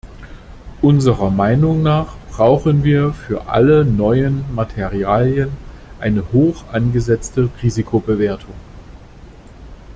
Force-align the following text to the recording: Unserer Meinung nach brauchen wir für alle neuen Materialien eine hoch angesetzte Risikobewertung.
Unserer 0.81 1.29
Meinung 1.29 1.83
nach 1.83 2.15
brauchen 2.31 2.83
wir 2.83 3.13
für 3.13 3.47
alle 3.49 3.85
neuen 3.85 4.43
Materialien 4.55 5.49
eine 5.99 6.31
hoch 6.33 6.63
angesetzte 6.71 7.51
Risikobewertung. 7.61 8.55